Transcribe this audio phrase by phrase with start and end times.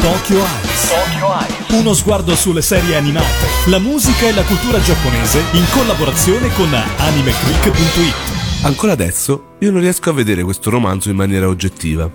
[0.00, 1.70] Tokyo Eyes.
[1.70, 8.62] Uno sguardo sulle serie animate, la musica e la cultura giapponese in collaborazione con animeclick.it.
[8.62, 12.10] Ancora adesso io non riesco a vedere questo romanzo in maniera oggettiva.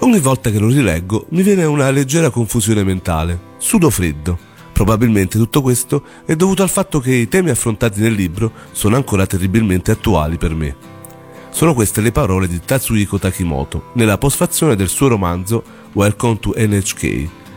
[0.00, 4.38] Ogni volta che lo rileggo mi viene una leggera confusione mentale, sudo freddo.
[4.72, 9.26] Probabilmente tutto questo è dovuto al fatto che i temi affrontati nel libro sono ancora
[9.26, 10.76] terribilmente attuali per me.
[11.50, 15.62] Sono queste le parole di Tatsuhiko Takimoto nella postfazione del suo romanzo
[15.94, 17.02] Welcome to NHK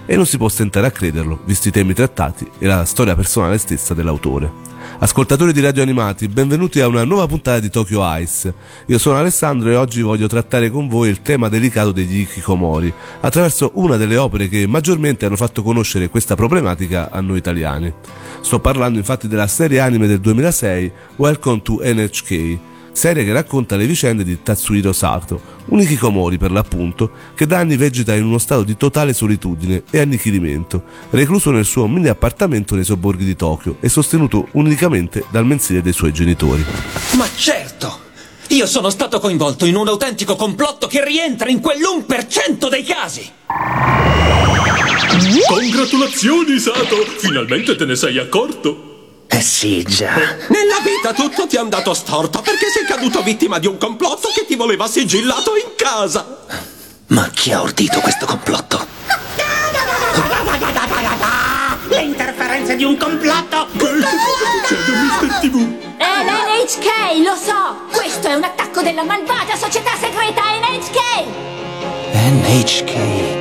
[0.06, 3.58] e non si può stentare a crederlo, visti i temi trattati e la storia personale
[3.58, 4.52] stessa dell'autore.
[5.00, 8.54] Ascoltatori di Radio Animati, benvenuti a una nuova puntata di Tokyo Ice.
[8.88, 13.72] Io sono Alessandro e oggi voglio trattare con voi il tema delicato degli Ikikomori, attraverso
[13.76, 17.94] una delle opere che maggiormente hanno fatto conoscere questa problematica a noi italiani.
[18.42, 22.59] Sto parlando infatti della serie anime del 2006 Welcome to NHK,
[22.95, 27.76] serie che racconta le vicende di Tatsuhiro Sato, un Ikikomori per l'appunto, che da anni
[27.76, 32.86] vegeta in uno stato di totale solitudine e annichilimento, recluso nel suo mini appartamento nei
[32.86, 36.64] sobborghi di Tokyo e sostenuto unicamente dal mensile dei suoi genitori.
[37.17, 38.00] Ma certo!
[38.50, 43.30] Io sono stato coinvolto in un autentico complotto che rientra in quell'1% dei casi!
[45.48, 46.95] Congratulazioni, Sato!
[47.17, 48.95] Finalmente te ne sei accorto!
[49.46, 50.16] Già.
[50.48, 54.44] Nella vita tutto ti è andato storto perché sei caduto vittima di un complotto che
[54.48, 56.40] ti voleva sigillato in casa.
[57.08, 58.88] Ma chi ha ordito questo complotto?
[61.88, 63.68] Le interferenze di un complotto!
[63.78, 64.08] Che cosa
[64.68, 65.98] succede, Mister TV?
[65.98, 67.86] È l'NHK, lo so!
[67.96, 71.26] Questo è un attacco della malvagia società segreta NHK!
[72.14, 73.34] NHK.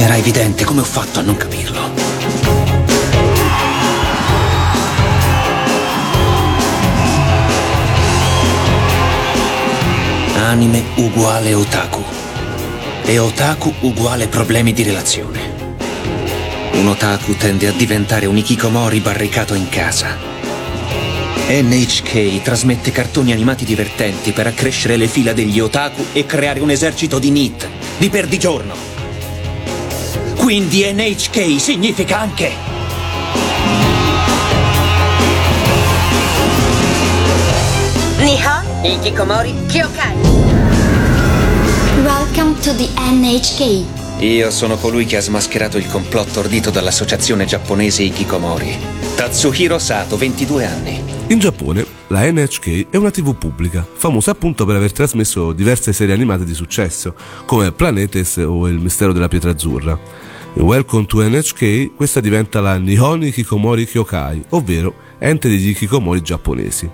[0.00, 1.78] Era evidente come ho fatto a non capirlo.
[10.36, 12.02] Anime uguale otaku.
[13.04, 15.38] E otaku uguale problemi di relazione.
[16.72, 20.16] Un otaku tende a diventare un ikikomori barricato in casa.
[21.46, 27.18] NHK trasmette cartoni animati divertenti per accrescere le fila degli otaku e creare un esercito
[27.18, 27.68] di NIT,
[27.98, 28.89] di perdigiorno.
[30.50, 32.50] Quindi NHK significa anche...
[38.18, 40.16] Nihon Ikikomori Kyokai.
[42.02, 44.22] Welcome to the NHK.
[44.24, 48.76] Io sono colui che ha smascherato il complotto ordito dall'associazione giapponese Ikikomori.
[49.14, 51.00] Tatsuhiro Sato, 22 anni.
[51.28, 56.12] In Giappone, la NHK è una TV pubblica, famosa appunto per aver trasmesso diverse serie
[56.12, 57.14] animate di successo,
[57.46, 60.28] come Planetes o Il mistero della pietra azzurra.
[60.54, 66.90] Welcome to NHK questa diventa la Nihon Ikikomori Kyokai, ovvero ente degli Ikikomori giapponesi.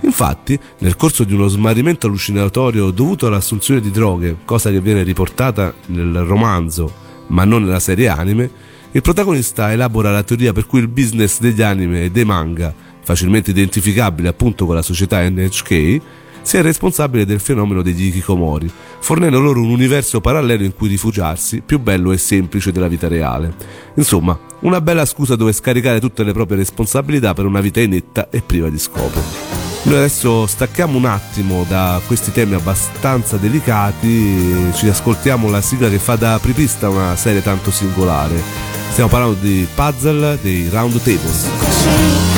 [0.00, 5.74] Infatti, nel corso di uno smarrimento allucinatorio dovuto all'assunzione di droghe, cosa che viene riportata
[5.86, 8.50] nel romanzo ma non nella serie anime,
[8.90, 13.50] il protagonista elabora la teoria per cui il business degli anime e dei manga, facilmente
[13.50, 16.00] identificabile appunto con la società NHK,
[16.44, 21.62] sia il responsabile del fenomeno degli Ikikomori, fornendo loro un universo parallelo in cui rifugiarsi,
[21.64, 23.54] più bello e semplice della vita reale.
[23.94, 28.42] Insomma, una bella scusa dove scaricare tutte le proprie responsabilità per una vita inetta e
[28.42, 29.20] priva di scopo.
[29.84, 35.98] Noi adesso stacchiamo un attimo da questi temi abbastanza delicati, ci ascoltiamo la sigla che
[35.98, 38.40] fa da apripista una serie tanto singolare.
[38.90, 42.33] Stiamo parlando di puzzle dei Round Tables.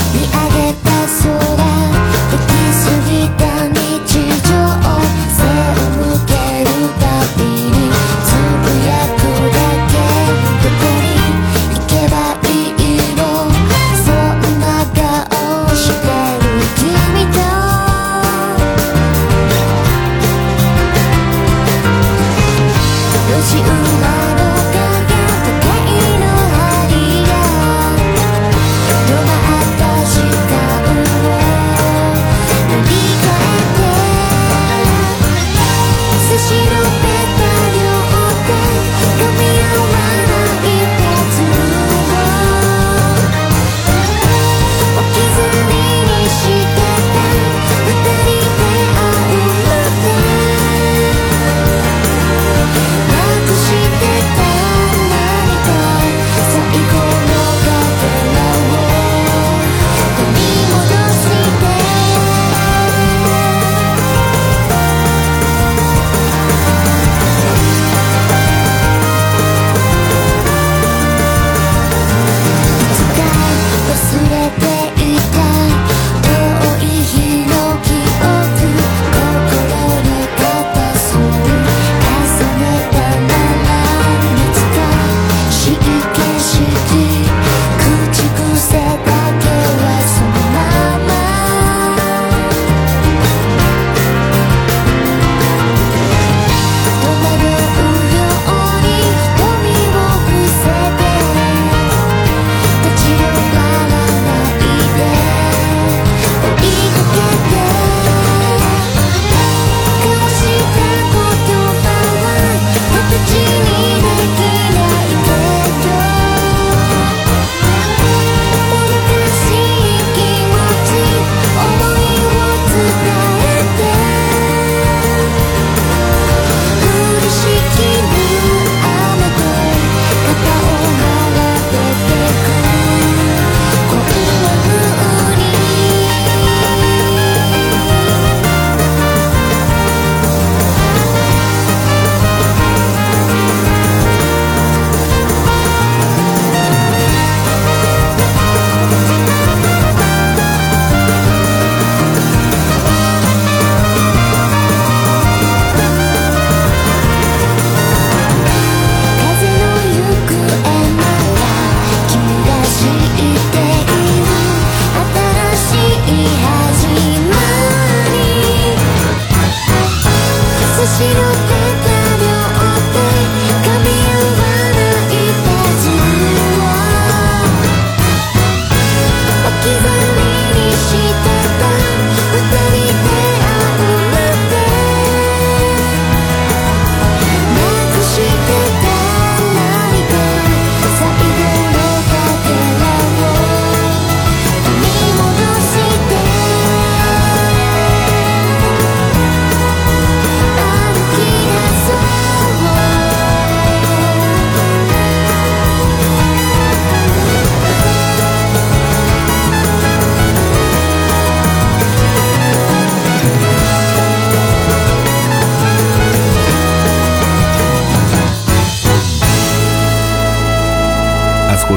[170.97, 171.56] 知るか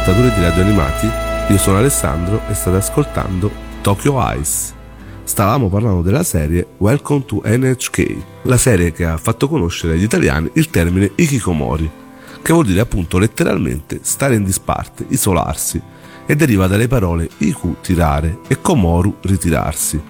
[0.09, 1.09] ascoltatori di radio animati,
[1.51, 3.51] io sono Alessandro e state ascoltando
[3.81, 4.73] Tokyo Ice.
[5.23, 10.49] Stavamo parlando della serie Welcome to NHK, la serie che ha fatto conoscere agli italiani
[10.53, 11.89] il termine Ikikomori,
[12.41, 15.79] che vuol dire appunto letteralmente stare in disparte, isolarsi,
[16.25, 20.01] e deriva dalle parole Iku tirare e Komoru ritirarsi.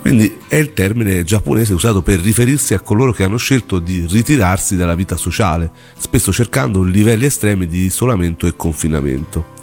[0.00, 4.76] Quindi è il termine giapponese usato per riferirsi a coloro che hanno scelto di ritirarsi
[4.76, 9.58] dalla vita sociale, spesso cercando livelli estremi di isolamento e confinamento.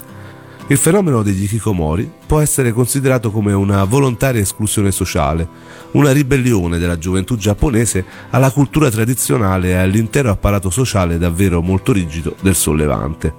[0.69, 5.47] Il fenomeno degli hikikomori può essere considerato come una volontaria esclusione sociale,
[5.91, 12.35] una ribellione della gioventù giapponese alla cultura tradizionale e all'intero apparato sociale davvero molto rigido
[12.41, 13.33] del sollevante.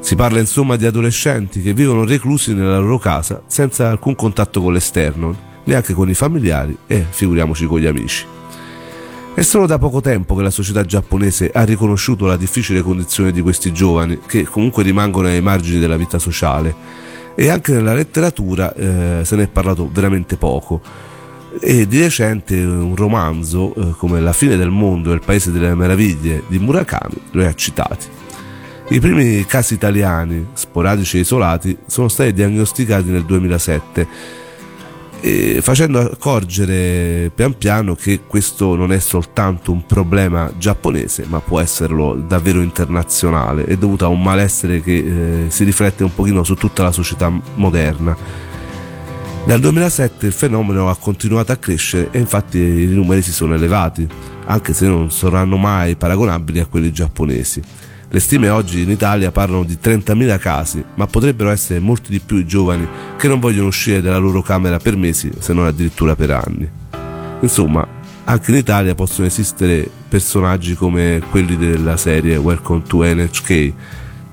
[0.00, 4.72] Si parla insomma di adolescenti che vivono reclusi nella loro casa senza alcun contatto con
[4.72, 8.26] l'esterno, neanche con i familiari e figuriamoci con gli amici.
[9.34, 13.40] È solo da poco tempo che la società giapponese ha riconosciuto la difficile condizione di
[13.40, 17.02] questi giovani, che comunque rimangono ai margini della vita sociale,
[17.34, 20.80] e anche nella letteratura eh, se ne è parlato veramente poco.
[21.60, 25.74] E di recente un romanzo eh, come La fine del mondo e il paese delle
[25.74, 28.06] meraviglie di Murakami lo ha citati.
[28.90, 34.06] I primi casi italiani, sporadici e isolati, sono stati diagnosticati nel 2007
[35.24, 41.60] eh, facendo accorgere pian piano che questo non è soltanto un problema giapponese, ma può
[41.60, 46.56] esserlo davvero internazionale, è dovuto a un malessere che eh, si riflette un pochino su
[46.56, 48.14] tutta la società moderna.
[49.46, 54.06] Dal 2007 il fenomeno ha continuato a crescere e infatti i numeri si sono elevati,
[54.44, 57.62] anche se non saranno mai paragonabili a quelli giapponesi.
[58.14, 62.36] Le stime oggi in Italia parlano di 30.000 casi, ma potrebbero essere molti di più
[62.36, 62.86] i giovani
[63.18, 66.70] che non vogliono uscire dalla loro camera per mesi, se non addirittura per anni.
[67.40, 67.84] Insomma,
[68.22, 73.72] anche in Italia possono esistere personaggi come quelli della serie Welcome to NHK,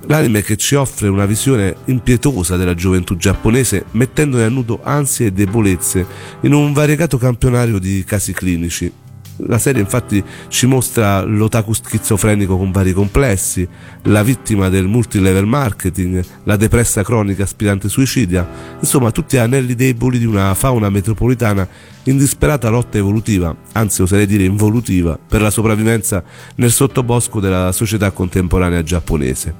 [0.06, 5.32] l'anime che ci offre una visione impietosa della gioventù giapponese mettendone a nudo ansie e
[5.32, 6.06] debolezze
[6.42, 9.01] in un variegato campionario di casi clinici
[9.36, 13.66] la serie infatti ci mostra l'otaku schizofrenico con vari complessi,
[14.04, 18.48] la vittima del multilevel marketing, la depressa cronica aspirante suicidia,
[18.80, 21.66] insomma tutti anelli deboli di una fauna metropolitana
[22.04, 26.22] in disperata lotta evolutiva, anzi oserei dire involutiva, per la sopravvivenza
[26.56, 29.54] nel sottobosco della società contemporanea giapponese.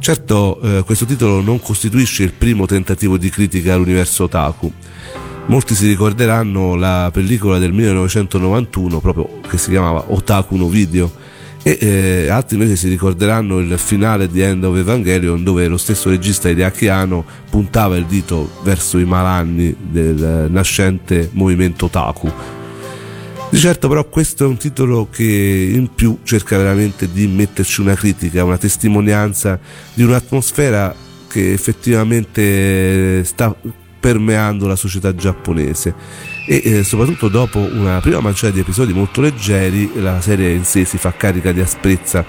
[0.00, 4.72] Certo, eh, questo titolo non costituisce il primo tentativo di critica all'universo otaku.
[5.50, 11.10] Molti si ricorderanno la pellicola del 1991 proprio che si chiamava Otaku no Video
[11.64, 16.08] e eh, altri invece si ricorderanno il finale di End of Evangelion dove lo stesso
[16.08, 22.32] regista Hideaki Anno puntava il dito verso i malanni del nascente movimento Otaku.
[23.50, 25.24] Di certo però questo è un titolo che
[25.74, 29.58] in più cerca veramente di metterci una critica, una testimonianza
[29.94, 30.94] di un'atmosfera
[31.26, 33.52] che effettivamente sta
[34.00, 35.94] permeando la società giapponese.
[36.46, 40.84] E eh, soprattutto dopo una prima manciata di episodi molto leggeri la serie in sé
[40.84, 42.24] si fa carica di asprezza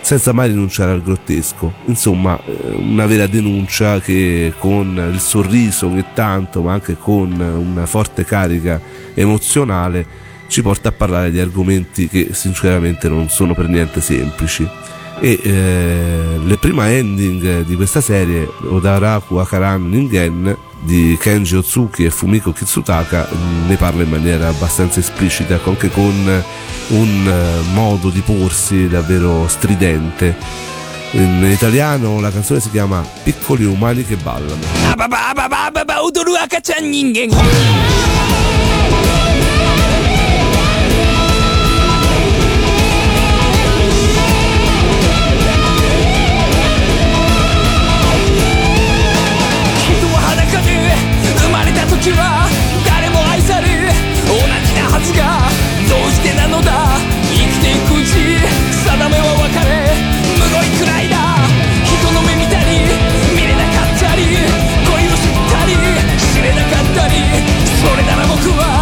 [0.00, 1.74] senza mai rinunciare al grottesco.
[1.86, 7.84] Insomma eh, una vera denuncia che con il sorriso ogni tanto ma anche con una
[7.84, 8.80] forte carica
[9.14, 14.66] emozionale ci porta a parlare di argomenti che sinceramente non sono per niente semplici.
[15.20, 22.10] E eh, le prima ending di questa serie Odaraku Akaran Ningen di Kenji Otsuki e
[22.10, 23.28] Fumiko Kitsutaka
[23.66, 26.44] ne parla in maniera abbastanza esplicita anche con
[26.88, 30.36] un eh, modo di porsi davvero stridente.
[31.12, 34.60] In italiano la canzone si chiama Piccoli umani che ballano
[52.00, 52.46] ちは
[52.86, 53.66] 誰も愛され
[54.30, 55.50] 同じなはずが
[55.90, 56.94] どうしてなのだ
[57.26, 59.98] 生きていくうち定めは別れ
[60.38, 61.42] むごいくらいだ
[61.82, 62.86] 人の目見たり
[63.34, 64.30] 見れなかったり
[64.86, 65.74] 恋を知ったり
[66.22, 67.18] 知れなかったり
[67.82, 68.77] それなら僕は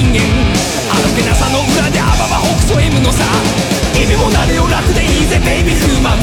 [0.00, 0.18] 人間。
[0.90, 3.22] あどけなさの裏でアババ北斗 M のさ。
[3.92, 6.19] 君もなれよ楽でいいぜベイビーフーマン。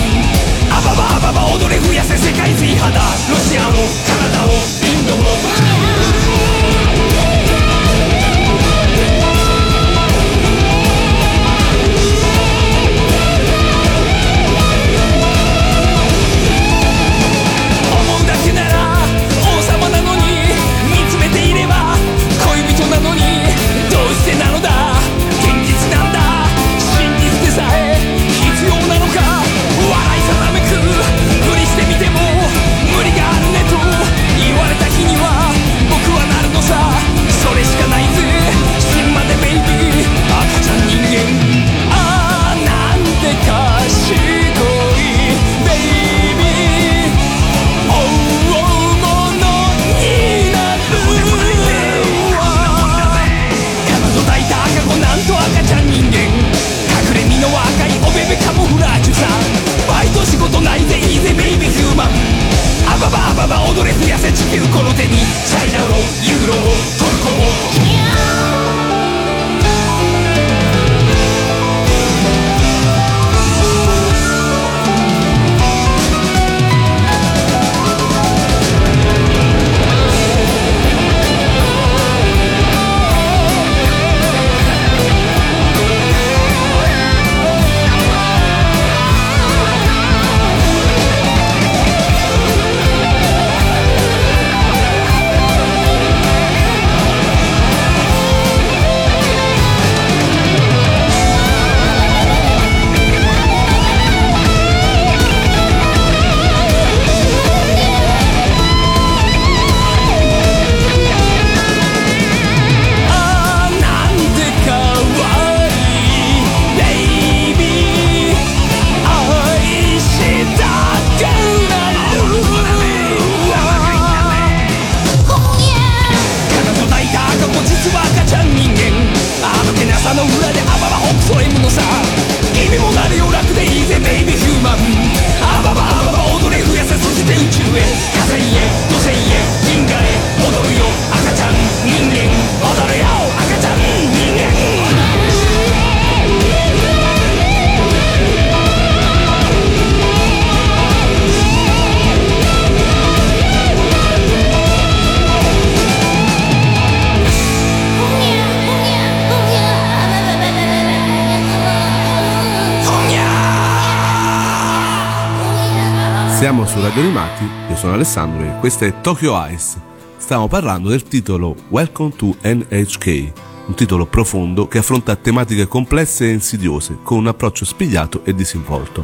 [167.99, 169.81] E questa è Tokyo Ice.
[170.17, 173.31] Stiamo parlando del titolo Welcome to NHK,
[173.65, 179.03] un titolo profondo che affronta tematiche complesse e insidiose con un approccio spigliato e disinvolto.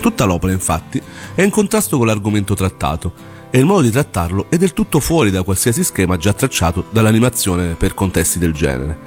[0.00, 0.98] Tutta l'opera, infatti,
[1.34, 3.12] è in contrasto con l'argomento trattato
[3.50, 7.74] e il modo di trattarlo è del tutto fuori da qualsiasi schema già tracciato dall'animazione
[7.74, 8.98] per contesti del genere.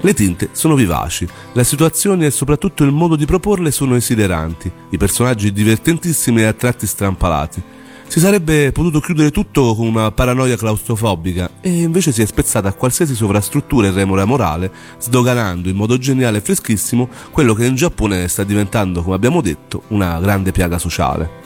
[0.00, 4.96] Le tinte sono vivaci, le situazioni e soprattutto il modo di proporle sono esileranti, i
[4.96, 7.73] personaggi divertentissimi e a tratti strampalati.
[8.06, 12.72] Si sarebbe potuto chiudere tutto con una paranoia claustrofobica e invece si è spezzata a
[12.72, 14.70] qualsiasi sovrastruttura e remora morale,
[15.00, 19.82] sdoganando in modo geniale e freschissimo quello che in Giappone sta diventando, come abbiamo detto,
[19.88, 21.42] una grande piaga sociale.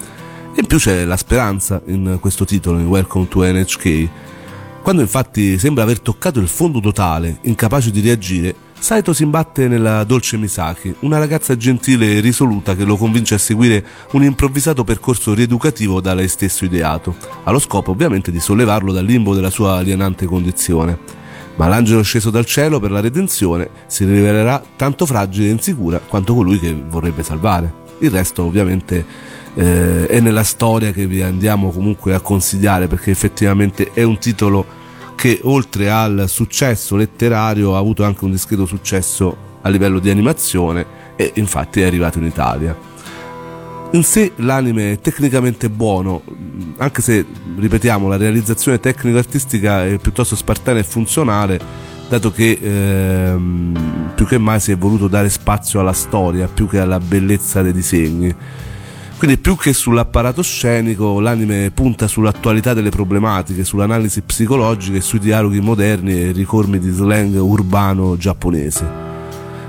[0.56, 4.08] In più c'è la speranza in questo titolo, in Welcome to NHK,
[4.82, 10.04] quando infatti sembra aver toccato il fondo totale, incapace di reagire, Saito si imbatte nella
[10.04, 15.34] dolce Misaki, una ragazza gentile e risoluta che lo convince a seguire un improvvisato percorso
[15.34, 20.24] rieducativo da lei stesso ideato, allo scopo ovviamente di sollevarlo dal limbo della sua alienante
[20.26, 20.96] condizione.
[21.56, 26.34] Ma l'angelo sceso dal cielo per la redenzione si rivelerà tanto fragile e insicura quanto
[26.34, 27.86] colui che vorrebbe salvare.
[27.98, 29.04] Il resto ovviamente
[29.54, 34.77] eh, è nella storia che vi andiamo comunque a consigliare perché effettivamente è un titolo
[35.18, 40.86] che oltre al successo letterario ha avuto anche un discreto successo a livello di animazione
[41.16, 42.76] e infatti è arrivato in Italia.
[43.90, 46.22] In sé l'anime è tecnicamente buono,
[46.76, 51.58] anche se, ripetiamo, la realizzazione tecnico-artistica è piuttosto spartana e funzionale,
[52.08, 56.78] dato che ehm, più che mai si è voluto dare spazio alla storia più che
[56.78, 58.32] alla bellezza dei disegni.
[59.18, 65.58] Quindi più che sull'apparato scenico, l'anime punta sull'attualità delle problematiche, sull'analisi psicologica e sui dialoghi
[65.58, 68.88] moderni e ricormi di slang urbano giapponese.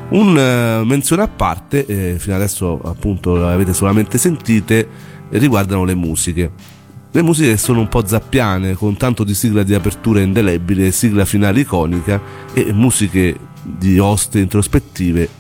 [0.09, 4.87] Un eh, menzione a parte, eh, fino adesso appunto l'avete solamente sentite,
[5.29, 6.51] riguardano le musiche.
[7.09, 11.61] Le musiche sono un po' zappiane, con tanto di sigla di apertura indelebile, sigla finale
[11.61, 12.21] iconica
[12.53, 15.38] e musiche di oste introspettive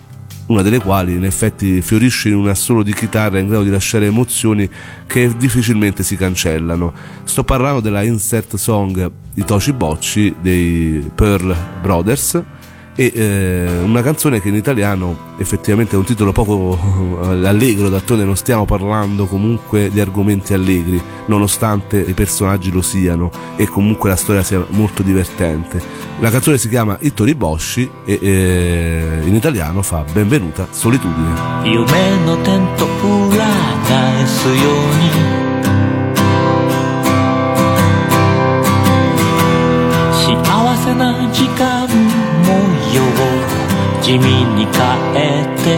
[0.49, 4.07] una delle quali in effetti fiorisce in un assolo di chitarra in grado di lasciare
[4.07, 4.69] emozioni
[5.05, 6.93] che difficilmente si cancellano.
[7.23, 12.43] Sto parlando della insert song di Toshi Bocci dei Pearl Brothers
[12.98, 16.78] e eh, una canzone che in italiano effettivamente è un titolo poco
[17.42, 23.66] allegro, d'altronde non stiamo parlando comunque di argomenti allegri, nonostante i personaggi lo siano e
[23.66, 25.82] comunque la storia sia molto divertente.
[26.20, 31.62] La canzone si chiama Ittori Boshi e eh, in italiano fa Benvenuta solitudine.
[31.64, 32.84] 夢のテント
[33.28, 33.44] 裏
[33.88, 35.34] 返すように
[40.12, 41.67] 幸せな時間模様を
[44.09, 44.73] 地味に変
[45.13, 45.77] えて。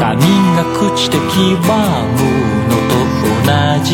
[0.00, 0.16] 髪
[0.56, 1.20] が朽ちて黄
[1.68, 1.70] ば
[2.16, 2.18] む
[2.70, 2.96] のと
[3.44, 3.52] 同
[3.84, 3.88] じ。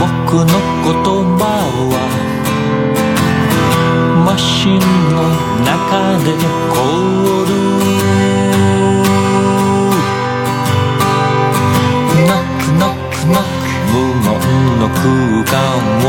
[0.00, 0.02] 僕
[0.42, 0.50] の
[0.82, 0.98] 言
[1.38, 1.40] 葉
[1.92, 1.94] は
[4.26, 4.80] マシン
[5.14, 5.16] の
[5.62, 5.70] 中
[6.24, 6.26] で
[6.68, 6.76] 凍
[7.46, 7.50] る。
[12.26, 14.34] ノックノックノック無言
[14.80, 14.98] の空
[15.44, 15.54] 間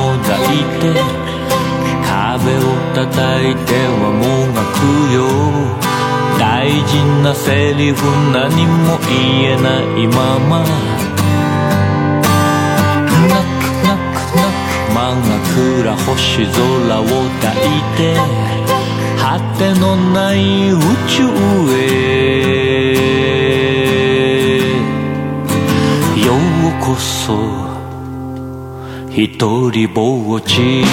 [0.03, 0.08] を
[0.45, 0.83] いて。
[2.07, 2.59] 壁を
[2.95, 3.07] 叩
[3.49, 4.23] いてはも
[4.53, 4.77] がく
[5.13, 5.17] よ。
[6.39, 6.39] 大
[6.87, 6.91] 事
[7.23, 7.97] なセリフ
[8.31, 9.11] 何も言
[9.43, 10.17] えないま
[10.49, 10.51] ま。
[13.27, 15.23] ノックノックノック真っ
[15.83, 16.55] 暗星空
[17.01, 17.99] を抱いて。
[19.19, 20.37] 果てのない
[20.71, 20.73] 宇
[21.07, 21.23] 宙
[21.71, 21.75] へ。
[26.25, 26.37] よう
[26.81, 27.68] こそ。
[29.11, 30.83] 一人ぼっち。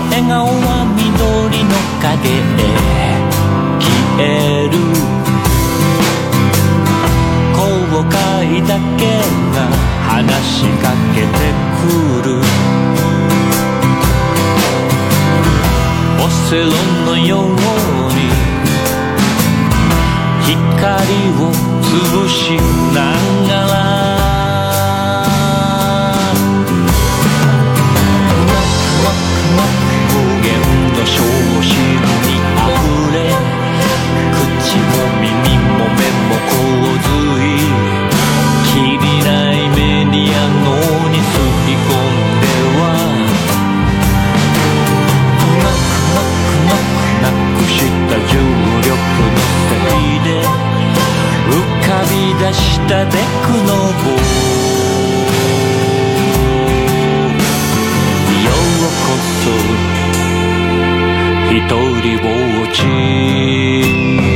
[0.00, 2.70] の笑顔は緑の影へ
[3.80, 4.22] 消え
[4.70, 4.74] る。
[7.52, 7.58] 後
[8.04, 9.02] 悔だけ
[9.54, 9.58] が
[10.06, 10.84] 話しか
[11.14, 11.82] けてく
[12.28, 12.30] る。
[16.20, 16.66] オセロ
[17.04, 17.48] のよう
[18.14, 18.18] に
[20.46, 20.54] 光
[21.42, 21.50] を
[21.82, 22.56] 潰し
[22.94, 22.98] な
[23.48, 23.97] がら
[52.38, 53.16] 出したデク
[53.66, 54.10] ノボ
[58.44, 59.10] ようこ
[59.42, 59.50] そ
[61.50, 61.56] 一
[62.00, 62.28] 人ぼ
[62.64, 64.27] っち。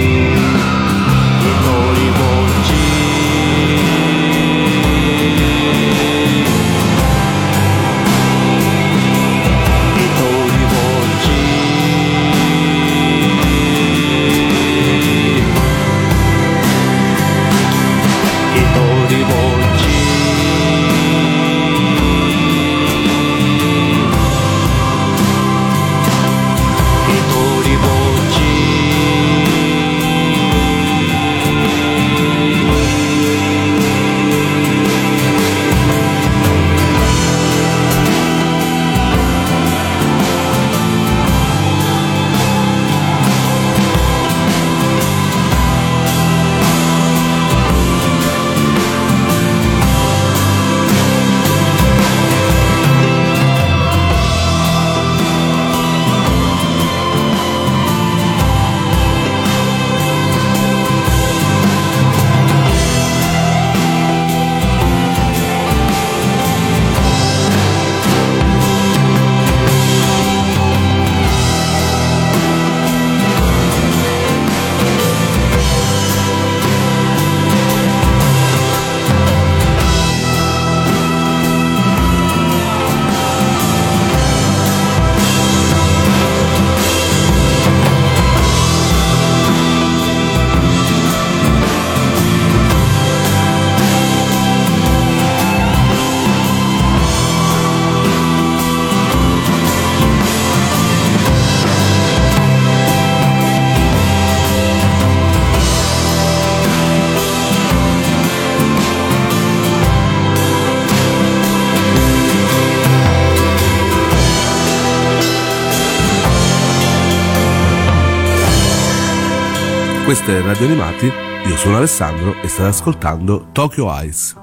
[120.25, 124.37] È Radio Animati, io sono Alessandro e state ascoltando Tokyo Ice.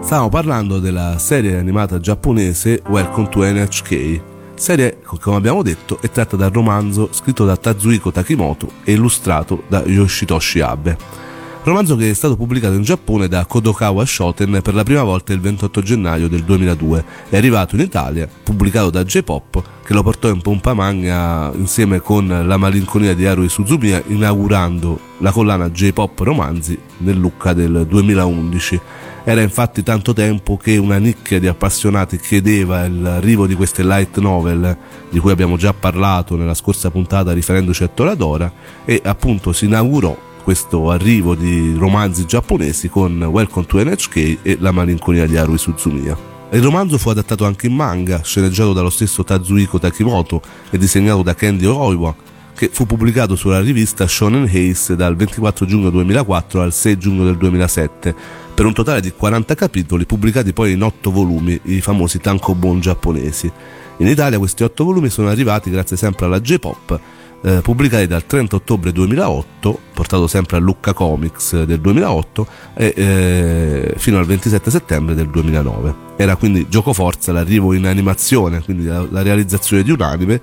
[0.00, 4.20] Stiamo parlando della serie animata giapponese Welcome to NHK.
[4.54, 9.82] Serie, come abbiamo detto, è tratta dal romanzo scritto da Tazuhiko Takimoto e illustrato da
[9.84, 11.25] Yoshitoshi Abe.
[11.66, 15.40] Romanzo che è stato pubblicato in Giappone da Kodokawa Shoten per la prima volta il
[15.40, 17.04] 28 gennaio del 2002.
[17.28, 22.28] È arrivato in Italia, pubblicato da J-Pop, che lo portò in pompa magna insieme con
[22.28, 28.80] La malinconia di Haruhi Suzumiya, inaugurando la collana J-Pop Romanzi nel Lucca del 2011.
[29.24, 34.76] Era infatti tanto tempo che una nicchia di appassionati chiedeva l'arrivo di queste light novel,
[35.10, 38.52] di cui abbiamo già parlato nella scorsa puntata riferendoci a Toradora,
[38.84, 44.70] e appunto si inaugurò questo arrivo di romanzi giapponesi con Welcome to NHK e La
[44.70, 46.16] malinconia di Haruhi Suzumiya.
[46.52, 51.34] Il romanzo fu adattato anche in manga, sceneggiato dallo stesso Tazuhiko Takimoto e disegnato da
[51.34, 52.14] Kendi Oiwa,
[52.54, 57.38] che fu pubblicato sulla rivista Shonen Ace dal 24 giugno 2004 al 6 giugno del
[57.38, 58.14] 2007,
[58.54, 63.50] per un totale di 40 capitoli pubblicati poi in 8 volumi, i famosi tankobon giapponesi.
[63.96, 67.00] In Italia questi 8 volumi sono arrivati grazie sempre alla J-Pop,
[67.42, 73.94] eh, pubblicati dal 30 ottobre 2008, portato sempre a Lucca Comics del 2008, e eh,
[73.96, 76.04] fino al 27 settembre del 2009.
[76.16, 80.40] Era quindi gioco forza l'arrivo in animazione, quindi la, la realizzazione di un anime,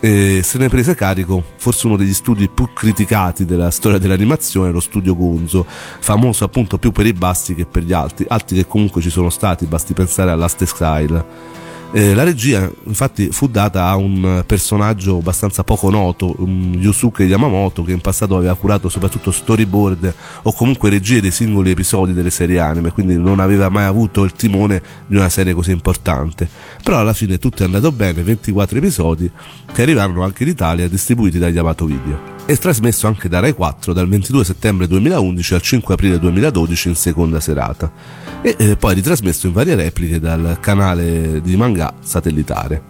[0.00, 4.80] e se ne prese carico forse uno degli studi più criticati della storia dell'animazione, lo
[4.80, 9.02] studio Gonzo, famoso appunto più per i bassi che per gli alti, alti che comunque
[9.02, 11.56] ci sono stati, basti pensare all'Ast Exile.
[11.90, 17.82] Eh, la regia infatti fu data a un personaggio abbastanza poco noto, um, Yusuke Yamamoto,
[17.82, 22.58] che in passato aveva curato soprattutto storyboard o comunque regie dei singoli episodi delle serie
[22.58, 26.46] anime, quindi non aveva mai avuto il timone di una serie così importante.
[26.82, 29.30] Però alla fine tutto è andato bene, 24 episodi
[29.72, 33.92] che arrivarono anche in Italia distribuiti da Yamato Video e trasmesso anche da Rai 4
[33.92, 37.92] dal 22 settembre 2011 al 5 aprile 2012 in seconda serata
[38.40, 42.82] e eh, poi ritrasmesso in varie repliche dal canale di manga satellitare.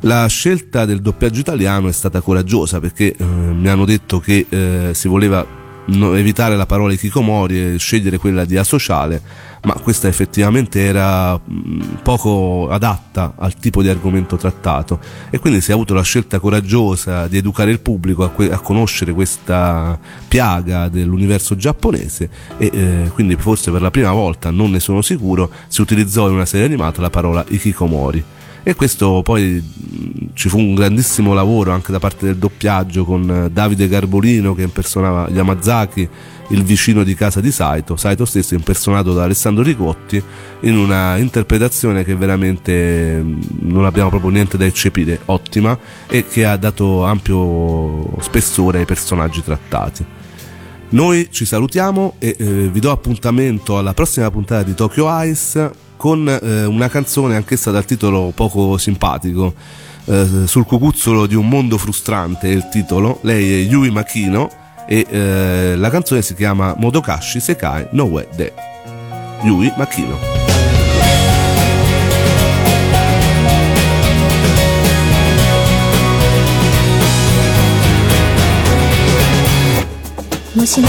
[0.00, 4.94] La scelta del doppiaggio italiano è stata coraggiosa perché eh, mi hanno detto che eh,
[4.94, 5.46] si voleva
[5.88, 9.20] evitare la parola Kikomori e scegliere quella di asociale,
[9.62, 15.00] ma questa effettivamente era mh, poco adatta al tipo di argomento trattato.
[15.30, 18.58] E quindi si è avuto la scelta coraggiosa di educare il pubblico a, que- a
[18.58, 19.98] conoscere questa
[20.28, 25.50] piaga dell'universo giapponese e eh, quindi forse per la prima volta, non ne sono sicuro,
[25.68, 28.36] si utilizzò in una serie animata la parola Ikikomori
[28.68, 33.46] e questo poi mh, ci fu un grandissimo lavoro anche da parte del doppiaggio con
[33.46, 36.06] eh, Davide Garbolino che impersonava Yamazaki,
[36.48, 40.22] il vicino di casa di Saito, Saito stesso impersonato da Alessandro Ricotti
[40.60, 46.44] in una interpretazione che veramente mh, non abbiamo proprio niente da eccepire, ottima e che
[46.44, 50.04] ha dato ampio spessore ai personaggi trattati.
[50.90, 56.26] Noi ci salutiamo e eh, vi do appuntamento alla prossima puntata di Tokyo Ice con
[56.26, 59.52] eh, una canzone anch'essa dal titolo poco simpatico.
[60.06, 63.18] Eh, sul cucuzzolo di un mondo frustrante è il titolo.
[63.22, 64.48] Lei è Yui Makino
[64.86, 68.54] e eh, la canzone si chiama Modokashi Sekai no Uwe De.
[69.42, 70.38] Yui Makino.
[80.58, 80.80] もし